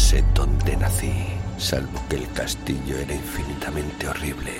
Sé 0.00 0.24
dónde 0.34 0.76
nací, 0.76 1.12
salvo 1.58 2.00
que 2.08 2.16
el 2.16 2.32
castillo 2.32 2.96
era 2.96 3.14
infinitamente 3.14 4.08
horrible, 4.08 4.52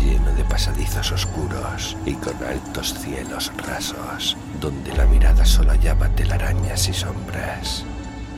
lleno 0.00 0.32
de 0.32 0.44
pasadizos 0.44 1.10
oscuros 1.10 1.96
y 2.06 2.14
con 2.14 2.34
altos 2.44 2.94
cielos 2.94 3.52
rasos, 3.66 4.36
donde 4.60 4.96
la 4.96 5.04
mirada 5.06 5.44
solo 5.44 5.72
hallaba 5.72 6.08
telarañas 6.10 6.88
y 6.88 6.94
sombras. 6.94 7.84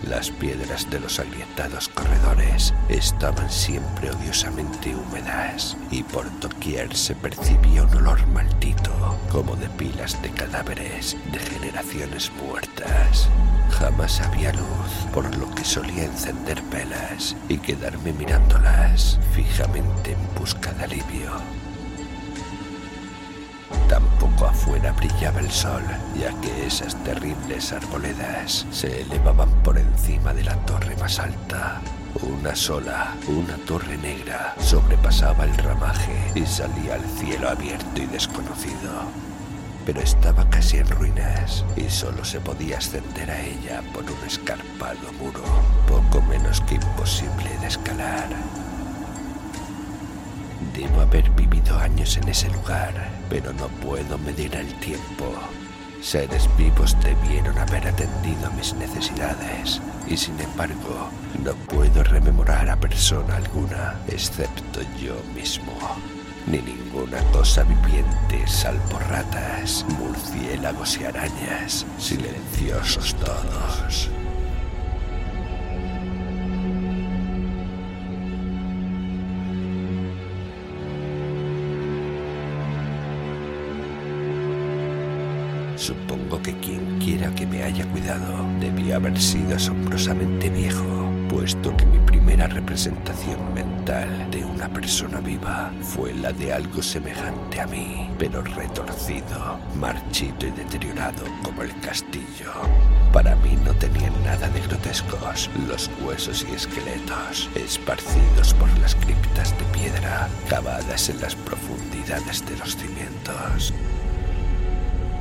Las 0.06 0.30
piedras 0.30 0.88
de 0.90 1.00
los 1.00 1.18
agrietados 1.18 1.88
corredores 1.88 2.72
estaban 2.88 3.50
siempre 3.50 4.10
odiosamente 4.10 4.94
húmedas 4.94 5.76
y 5.90 6.02
por 6.02 6.26
doquier 6.40 6.94
se 6.96 7.14
percibía 7.14 7.82
un 7.82 7.94
olor 7.96 8.26
maldito, 8.28 9.18
como 9.30 9.56
de 9.56 9.68
pilas 9.70 10.20
de 10.22 10.30
cadáveres 10.30 11.16
de 11.32 11.38
generaciones 11.38 12.30
muertas. 12.46 13.28
Jamás 13.70 14.20
había 14.20 14.52
luz, 14.52 15.06
por 15.12 15.36
lo 15.36 15.50
que 15.54 15.64
solía 15.64 16.04
encender 16.04 16.62
velas 16.70 17.36
y 17.48 17.58
quedarme 17.58 18.12
mirándolas 18.12 19.18
fijamente 19.34 20.12
en 20.12 20.34
busca 20.40 20.72
de 20.72 20.84
alivio. 20.84 21.57
Brillaba 24.92 25.40
el 25.40 25.50
sol, 25.50 25.82
ya 26.18 26.32
que 26.40 26.66
esas 26.66 26.94
terribles 27.04 27.72
arboledas 27.72 28.66
se 28.70 29.02
elevaban 29.02 29.50
por 29.62 29.78
encima 29.78 30.32
de 30.34 30.44
la 30.44 30.54
torre 30.66 30.96
más 30.96 31.18
alta. 31.18 31.80
Una 32.22 32.54
sola, 32.56 33.14
una 33.28 33.56
torre 33.66 33.96
negra, 33.98 34.54
sobrepasaba 34.58 35.44
el 35.44 35.56
ramaje 35.58 36.16
y 36.34 36.44
salía 36.46 36.94
al 36.94 37.04
cielo 37.04 37.48
abierto 37.48 38.02
y 38.02 38.06
desconocido. 38.06 39.06
Pero 39.84 40.00
estaba 40.00 40.48
casi 40.50 40.78
en 40.78 40.88
ruinas 40.88 41.64
y 41.76 41.88
solo 41.88 42.24
se 42.24 42.40
podía 42.40 42.78
ascender 42.78 43.30
a 43.30 43.40
ella 43.40 43.82
por 43.92 44.04
un 44.04 44.26
escarpado 44.26 45.12
muro, 45.18 45.42
poco 45.86 46.20
menos 46.26 46.60
que 46.62 46.74
imposible 46.74 47.56
de 47.60 47.66
escalar. 47.68 48.28
Debo 50.78 51.00
haber 51.00 51.28
vivido 51.30 51.76
años 51.76 52.16
en 52.18 52.28
ese 52.28 52.48
lugar, 52.50 52.94
pero 53.28 53.52
no 53.52 53.66
puedo 53.66 54.16
medir 54.18 54.54
el 54.54 54.72
tiempo. 54.78 55.34
Seres 56.00 56.48
vivos 56.56 56.96
debieron 57.02 57.58
haber 57.58 57.88
atendido 57.88 58.48
mis 58.52 58.72
necesidades 58.74 59.80
y 60.06 60.16
sin 60.16 60.38
embargo 60.38 61.10
no 61.42 61.52
puedo 61.66 62.04
rememorar 62.04 62.70
a 62.70 62.76
persona 62.76 63.38
alguna 63.38 63.96
excepto 64.06 64.80
yo 65.02 65.16
mismo, 65.34 65.72
ni 66.46 66.58
ninguna 66.58 67.18
cosa 67.32 67.64
viviente 67.64 68.46
salvo 68.46 69.00
ratas, 69.10 69.84
murciélagos 69.98 70.96
y 71.00 71.04
arañas, 71.06 71.86
silenciosos 71.98 73.16
todos. 73.16 74.08
Supongo 85.78 86.42
que 86.42 86.58
quien 86.58 86.98
quiera 86.98 87.32
que 87.36 87.46
me 87.46 87.62
haya 87.62 87.86
cuidado 87.86 88.44
debió 88.58 88.96
haber 88.96 89.16
sido 89.20 89.54
asombrosamente 89.54 90.50
viejo, 90.50 91.08
puesto 91.28 91.74
que 91.76 91.86
mi 91.86 92.00
primera 92.00 92.48
representación 92.48 93.54
mental 93.54 94.28
de 94.32 94.44
una 94.44 94.68
persona 94.68 95.20
viva 95.20 95.70
fue 95.80 96.12
la 96.14 96.32
de 96.32 96.52
algo 96.52 96.82
semejante 96.82 97.60
a 97.60 97.66
mí, 97.68 98.10
pero 98.18 98.42
retorcido, 98.42 99.60
marchito 99.76 100.48
y 100.48 100.50
deteriorado 100.50 101.24
como 101.44 101.62
el 101.62 101.78
castillo. 101.78 102.52
Para 103.12 103.36
mí 103.36 103.56
no 103.64 103.72
tenían 103.74 104.12
nada 104.24 104.48
de 104.48 104.60
grotescos 104.62 105.48
los 105.68 105.88
huesos 106.04 106.44
y 106.50 106.56
esqueletos 106.56 107.48
esparcidos 107.54 108.52
por 108.54 108.68
las 108.80 108.96
criptas 108.96 109.56
de 109.56 109.64
piedra 109.78 110.28
cavadas 110.50 111.08
en 111.08 111.20
las 111.20 111.36
profundidades 111.36 112.44
de 112.44 112.56
los 112.58 112.76
cimientos. 112.76 113.72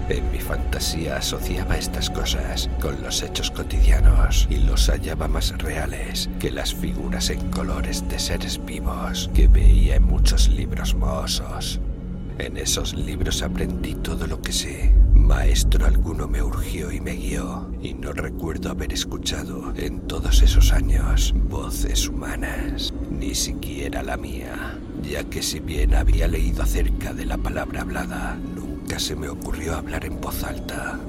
En 0.09 0.31
mi 0.31 0.39
fantasía 0.39 1.17
asociaba 1.17 1.77
estas 1.77 2.09
cosas 2.09 2.69
con 2.79 3.01
los 3.01 3.21
hechos 3.23 3.51
cotidianos 3.51 4.47
y 4.49 4.55
los 4.55 4.89
hallaba 4.89 5.27
más 5.27 5.57
reales 5.57 6.29
que 6.39 6.49
las 6.49 6.73
figuras 6.73 7.29
en 7.29 7.51
colores 7.51 8.07
de 8.07 8.17
seres 8.17 8.63
vivos 8.63 9.29
que 9.33 9.49
veía 9.49 9.95
en 9.97 10.03
muchos 10.03 10.47
libros 10.47 10.95
mohosos. 10.95 11.81
En 12.39 12.55
esos 12.55 12.93
libros 12.93 13.41
aprendí 13.41 13.95
todo 13.95 14.27
lo 14.27 14.41
que 14.41 14.53
sé. 14.53 14.93
Maestro 15.13 15.85
alguno 15.85 16.27
me 16.27 16.41
urgió 16.41 16.91
y 16.91 17.01
me 17.01 17.13
guió, 17.13 17.69
y 17.81 17.93
no 17.93 18.13
recuerdo 18.13 18.69
haber 18.69 18.93
escuchado 18.93 19.73
en 19.75 20.01
todos 20.01 20.41
esos 20.41 20.71
años 20.71 21.33
voces 21.49 22.07
humanas, 22.07 22.93
ni 23.19 23.33
siquiera 23.35 24.03
la 24.03 24.17
mía, 24.17 24.77
ya 25.01 25.23
que 25.23 25.41
si 25.41 25.59
bien 25.59 25.95
había 25.95 26.27
leído 26.27 26.63
acerca 26.63 27.13
de 27.13 27.25
la 27.25 27.37
palabra 27.37 27.81
hablada, 27.81 28.37
nunca 28.55 28.99
se 28.99 29.15
me 29.15 29.29
ocurrió 29.29 29.75
hablar 29.75 30.05
en 30.05 30.21
voz 30.21 30.43
alta. 30.43 30.99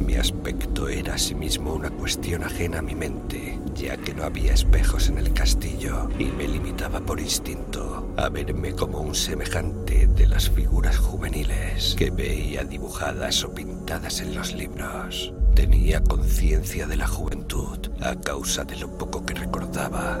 Mi 0.00 0.16
aspecto 0.16 0.88
era 0.88 1.14
asimismo 1.14 1.72
una 1.72 1.90
cuestión 1.90 2.42
ajena 2.42 2.80
a 2.80 2.82
mi 2.82 2.94
mente, 2.94 3.58
ya 3.74 3.96
que 3.96 4.12
no 4.12 4.24
había 4.24 4.52
espejos 4.52 5.08
en 5.08 5.18
el 5.18 5.32
castillo 5.32 6.08
y 6.18 6.24
me 6.24 6.48
limitaba 6.48 7.00
por 7.00 7.20
instinto 7.20 8.12
a 8.16 8.28
verme 8.28 8.74
como 8.74 9.00
un 9.00 9.14
semejante 9.14 10.08
de 10.08 10.26
las 10.26 10.50
figuras 10.50 10.98
juveniles 10.98 11.94
que 11.96 12.10
veía 12.10 12.64
dibujadas 12.64 13.44
o 13.44 13.54
pintadas 13.54 14.20
en 14.20 14.34
los 14.34 14.52
libros. 14.54 15.32
Tenía 15.54 16.02
conciencia 16.02 16.86
de 16.86 16.96
la 16.96 17.06
juventud 17.06 17.78
a 18.00 18.16
causa 18.16 18.64
de 18.64 18.76
lo 18.76 18.98
poco 18.98 19.24
que 19.24 19.34
recordaba. 19.34 20.20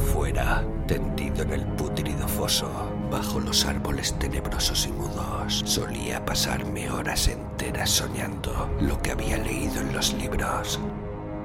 Afuera, 0.00 0.64
tendido 0.86 1.42
en 1.42 1.52
el 1.52 1.66
putrido 1.76 2.26
foso, 2.26 2.70
bajo 3.10 3.38
los 3.38 3.66
árboles 3.66 4.18
tenebrosos 4.18 4.86
y 4.86 4.92
mudos, 4.92 5.62
solía 5.66 6.24
pasarme 6.24 6.90
horas 6.90 7.28
enteras 7.28 7.90
soñando 7.90 8.70
lo 8.80 9.00
que 9.02 9.10
había 9.10 9.36
leído 9.36 9.80
en 9.80 9.92
los 9.92 10.14
libros. 10.14 10.80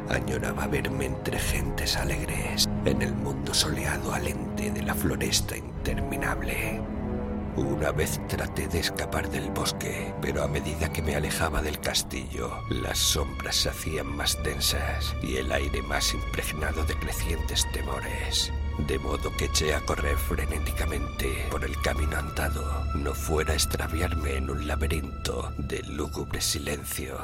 Añoraba 0.09 0.67
verme 0.67 1.05
entre 1.05 1.37
gentes 1.37 1.97
alegres, 1.97 2.69
en 2.85 3.01
el 3.01 3.13
mundo 3.13 3.53
soleado 3.53 4.13
alente 4.13 4.71
de 4.71 4.83
la 4.83 4.93
floresta 4.93 5.57
interminable. 5.57 6.81
Una 7.57 7.93
vez 7.93 8.19
traté 8.27 8.67
de 8.67 8.79
escapar 8.79 9.29
del 9.29 9.49
bosque, 9.49 10.13
pero 10.21 10.43
a 10.43 10.47
medida 10.47 10.91
que 10.91 11.01
me 11.01 11.15
alejaba 11.15 11.61
del 11.61 11.79
castillo, 11.79 12.51
las 12.69 12.97
sombras 12.97 13.55
se 13.55 13.69
hacían 13.69 14.07
más 14.07 14.37
densas 14.43 15.15
y 15.23 15.37
el 15.37 15.49
aire 15.53 15.81
más 15.83 16.13
impregnado 16.13 16.83
de 16.83 16.95
crecientes 16.95 17.65
temores. 17.71 18.51
De 18.89 18.99
modo 18.99 19.31
que 19.37 19.45
eché 19.45 19.73
a 19.73 19.79
correr 19.79 20.17
frenéticamente 20.17 21.47
por 21.49 21.63
el 21.63 21.79
camino 21.81 22.17
andado, 22.17 22.83
no 22.93 23.13
fuera 23.13 23.53
a 23.53 23.55
extraviarme 23.55 24.35
en 24.35 24.49
un 24.49 24.67
laberinto 24.67 25.53
de 25.57 25.81
lúgubre 25.83 26.41
silencio. 26.41 27.17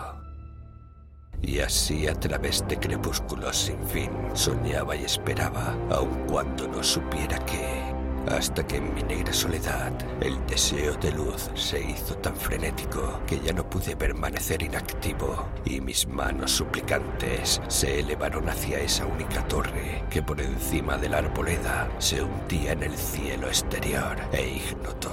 Y 1.42 1.60
así 1.60 2.08
a 2.08 2.14
través 2.14 2.66
de 2.70 2.80
crepúsculos 2.80 3.58
sin 3.58 3.86
fin, 3.90 4.12
soñaba 4.34 4.96
y 4.96 5.04
esperaba, 5.04 5.76
aun 5.90 6.26
cuando 6.28 6.70
no 6.70 6.82
supiera 6.82 7.38
qué. 7.46 7.91
Hasta 8.30 8.66
que 8.66 8.78
en 8.78 8.94
mi 8.94 9.02
negra 9.04 9.34
soledad 9.34 9.92
el 10.22 10.46
deseo 10.46 10.94
de 10.96 11.12
luz 11.12 11.50
se 11.56 11.82
hizo 11.82 12.16
tan 12.18 12.36
frenético 12.36 13.20
que 13.26 13.40
ya 13.40 13.52
no 13.52 13.68
pude 13.68 13.96
permanecer 13.96 14.62
inactivo 14.62 15.48
y 15.66 15.82
mis 15.82 16.08
manos 16.08 16.52
suplicantes 16.52 17.62
se 17.68 18.00
elevaron 18.00 18.48
hacia 18.48 18.80
esa 18.80 19.06
única 19.06 19.46
torre 19.48 20.04
que 20.10 20.22
por 20.22 20.40
encima 20.40 20.98
de 20.98 21.10
la 21.10 21.18
arboleda 21.18 21.90
se 21.98 22.22
hundía 22.22 22.74
en 22.74 22.84
el 22.84 22.96
cielo 22.96 23.48
exterior 23.48 24.16
e 24.32 24.48
ignoto. 24.48 25.12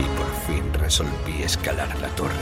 Y 0.00 0.18
por 0.18 0.30
fin 0.46 0.74
resolví 0.74 1.42
escalar 1.42 1.96
la 2.00 2.08
torre, 2.08 2.32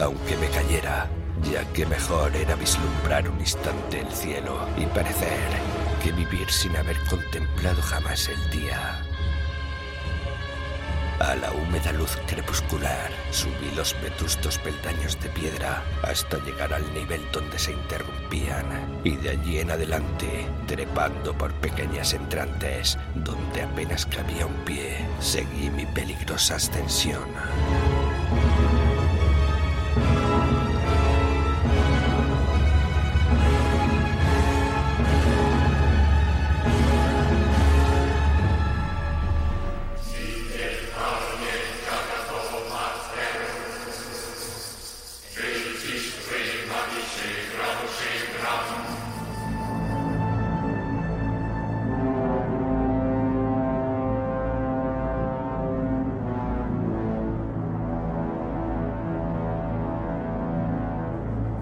aunque 0.00 0.36
me 0.36 0.48
cayera, 0.48 1.08
ya 1.50 1.64
que 1.72 1.84
mejor 1.86 2.34
era 2.36 2.54
vislumbrar 2.54 3.28
un 3.28 3.40
instante 3.40 4.00
el 4.00 4.12
cielo 4.12 4.58
y 4.76 4.86
parecer 4.86 5.75
que 6.06 6.12
vivir 6.12 6.48
sin 6.52 6.76
haber 6.76 6.96
contemplado 7.10 7.82
jamás 7.82 8.28
el 8.28 8.50
día. 8.50 9.02
A 11.18 11.34
la 11.34 11.50
húmeda 11.50 11.90
luz 11.92 12.16
crepuscular 12.28 13.10
subí 13.32 13.72
los 13.74 14.00
vetustos 14.00 14.56
peldaños 14.58 15.18
de 15.20 15.28
piedra 15.30 15.82
hasta 16.02 16.38
llegar 16.44 16.72
al 16.72 16.94
nivel 16.94 17.20
donde 17.32 17.58
se 17.58 17.72
interrumpían 17.72 19.00
y 19.02 19.16
de 19.16 19.30
allí 19.30 19.58
en 19.58 19.72
adelante, 19.72 20.46
trepando 20.68 21.36
por 21.36 21.52
pequeñas 21.54 22.12
entrantes 22.12 22.96
donde 23.16 23.62
apenas 23.62 24.06
cabía 24.06 24.46
un 24.46 24.64
pie, 24.64 24.98
seguí 25.18 25.70
mi 25.70 25.86
peligrosa 25.86 26.54
ascensión. 26.54 27.24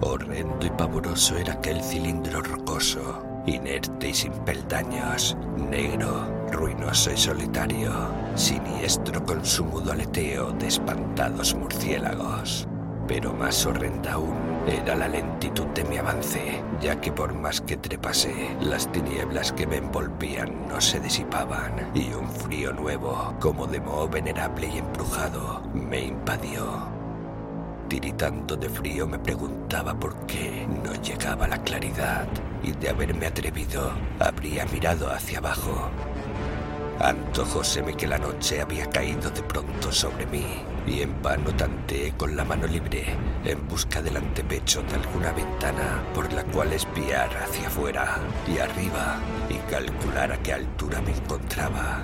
Horrendo 0.07 0.67
y 0.67 0.69
pavoroso 0.69 1.35
era 1.35 1.53
aquel 1.53 1.81
cilindro 1.81 2.39
rocoso, 2.39 3.23
inerte 3.47 4.09
y 4.09 4.13
sin 4.13 4.31
peldaños, 4.31 5.35
negro, 5.57 6.27
ruinoso 6.51 7.11
y 7.11 7.17
solitario, 7.17 7.91
siniestro 8.35 9.25
con 9.25 9.43
su 9.43 9.65
mudo 9.65 9.93
aleteo 9.93 10.51
de 10.51 10.67
espantados 10.67 11.55
murciélagos. 11.55 12.67
Pero 13.07 13.33
más 13.33 13.65
horrenda 13.65 14.13
aún 14.13 14.37
era 14.67 14.95
la 14.95 15.07
lentitud 15.07 15.65
de 15.73 15.83
mi 15.85 15.97
avance, 15.97 16.61
ya 16.79 17.01
que 17.01 17.11
por 17.11 17.33
más 17.33 17.59
que 17.61 17.75
trepase, 17.75 18.55
las 18.61 18.91
tinieblas 18.91 19.51
que 19.53 19.65
me 19.65 19.77
envolvían 19.77 20.67
no 20.67 20.79
se 20.81 20.99
disipaban 20.99 21.89
y 21.95 22.13
un 22.13 22.29
frío 22.29 22.73
nuevo, 22.73 23.33
como 23.39 23.65
de 23.65 23.79
moho 23.79 24.07
venerable 24.07 24.67
y 24.67 24.77
embrujado, 24.77 25.63
me 25.73 26.05
invadió. 26.05 27.04
Tiritando 27.87 28.55
de 28.55 28.67
frío 28.67 29.05
me 29.05 29.19
preguntaba 29.19 29.93
por 29.93 30.25
qué 30.25 30.67
no 30.83 30.93
llegaba 31.01 31.47
la 31.47 31.61
claridad 31.61 32.27
y 32.63 32.71
de 32.71 32.89
haberme 32.89 33.27
atrevido 33.27 33.91
habría 34.19 34.65
mirado 34.65 35.11
hacia 35.11 35.37
abajo. 35.37 35.91
Antojóseme 36.99 37.95
que 37.95 38.07
la 38.07 38.17
noche 38.17 38.61
había 38.61 38.89
caído 38.89 39.29
de 39.29 39.43
pronto 39.43 39.91
sobre 39.91 40.25
mí 40.25 40.63
y 40.87 41.01
en 41.01 41.21
vano 41.21 41.53
tanteé 41.55 42.13
con 42.13 42.35
la 42.35 42.43
mano 42.43 42.65
libre 42.65 43.05
en 43.43 43.67
busca 43.67 44.01
del 44.01 44.17
antepecho 44.17 44.81
de 44.83 44.95
alguna 44.95 45.31
ventana 45.33 46.03
por 46.13 46.31
la 46.33 46.43
cual 46.45 46.73
espiar 46.73 47.29
hacia 47.37 47.67
afuera 47.67 48.17
y 48.47 48.57
arriba 48.57 49.17
y 49.49 49.55
calcular 49.69 50.31
a 50.31 50.41
qué 50.41 50.53
altura 50.53 51.01
me 51.01 51.11
encontraba. 51.11 52.03